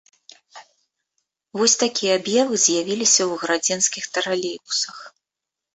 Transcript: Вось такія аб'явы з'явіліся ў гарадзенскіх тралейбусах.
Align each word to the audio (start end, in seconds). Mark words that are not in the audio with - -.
Вось 1.61 1.77
такія 1.83 2.11
аб'явы 2.21 2.55
з'явіліся 2.65 3.23
ў 3.31 3.45
гарадзенскіх 3.45 4.03
тралейбусах. 4.19 4.97